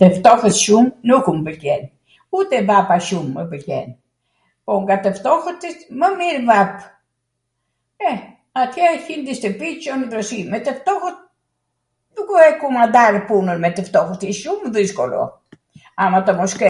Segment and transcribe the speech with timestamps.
[0.00, 1.82] Tw ftohwt shum nuku mw pwlqen,
[2.38, 3.88] ute vapa shum mw pwlqen.
[4.64, 6.74] Po nga tw ftohwtit mw mir vap.
[8.08, 8.12] E,
[8.62, 10.40] atjer hin ndw shtwpi, gjwn dhrosi.
[10.50, 11.18] Me tw ftohwt
[12.16, 15.24] nukw e kumandar punwn me tw ftoht, wsht shum dhiskollo.
[16.02, 16.68] Ama tw mos ket